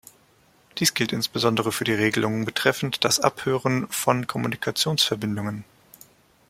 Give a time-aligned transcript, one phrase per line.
[0.79, 5.63] Dies gilt insbesondere für die Regelungen betreffend das Abhören von Kommunikationsverbindungen.